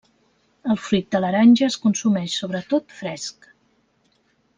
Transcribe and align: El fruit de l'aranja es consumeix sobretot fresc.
El 0.73 0.77
fruit 0.85 1.11
de 1.15 1.19
l'aranja 1.25 1.67
es 1.67 1.77
consumeix 1.83 2.37
sobretot 2.39 2.97
fresc. 3.03 3.47